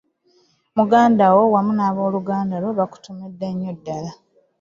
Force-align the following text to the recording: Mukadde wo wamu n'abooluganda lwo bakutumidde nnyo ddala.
Mukadde 0.75 1.25
wo 1.35 1.43
wamu 1.53 1.71
n'abooluganda 1.75 2.55
lwo 2.61 2.71
bakutumidde 2.79 3.47
nnyo 3.51 3.71
ddala. 3.77 4.11